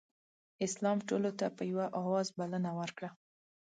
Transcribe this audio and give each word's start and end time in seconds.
اسلام 0.65 0.97
ټولو 1.09 1.29
ته 1.39 1.45
په 1.57 1.63
یوه 1.71 1.85
اواز 1.99 2.27
بلنه 2.39 2.71
ورکړه. 2.79 3.09